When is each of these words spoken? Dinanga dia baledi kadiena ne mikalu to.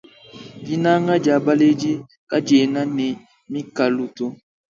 Dinanga 0.65 1.13
dia 1.23 1.37
baledi 1.45 1.91
kadiena 2.29 2.81
ne 2.97 3.07
mikalu 3.53 4.05
to. 4.17 4.25